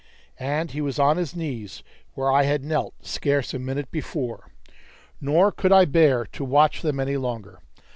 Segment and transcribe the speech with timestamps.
[0.39, 1.83] And he was on his knees
[2.15, 4.49] where I had knelt scarce a minute before;
[5.21, 7.59] nor could I bear to watch them any longer.